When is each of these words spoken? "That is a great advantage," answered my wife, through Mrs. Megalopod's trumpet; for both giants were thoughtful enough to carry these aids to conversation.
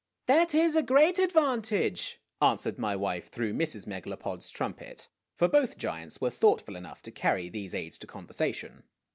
"That 0.25 0.55
is 0.55 0.75
a 0.75 0.81
great 0.81 1.19
advantage," 1.19 2.19
answered 2.41 2.79
my 2.79 2.95
wife, 2.95 3.29
through 3.29 3.53
Mrs. 3.53 3.85
Megalopod's 3.85 4.49
trumpet; 4.49 5.09
for 5.35 5.47
both 5.47 5.77
giants 5.77 6.19
were 6.19 6.31
thoughtful 6.31 6.75
enough 6.75 7.03
to 7.03 7.11
carry 7.11 7.49
these 7.49 7.75
aids 7.75 7.99
to 7.99 8.07
conversation. 8.07 8.81